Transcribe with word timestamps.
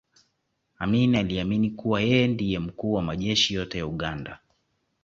amin 0.77 1.15
aliamini 1.15 1.69
kuwa 1.71 2.01
yeye 2.01 2.27
ndiye 2.27 2.59
mkuu 2.59 2.93
wa 2.93 3.01
majeshi 3.01 3.53
yote 3.53 3.77
ya 3.77 3.85
uganda 3.87 4.39